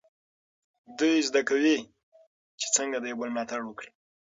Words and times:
دوی 0.97 1.15
زده 1.27 1.41
کوي 1.49 1.77
چې 2.59 2.67
څنګه 2.75 2.97
د 2.99 3.05
یو 3.11 3.19
بل 3.19 3.29
ملاتړ 3.35 3.59
وکړي. 3.65 3.91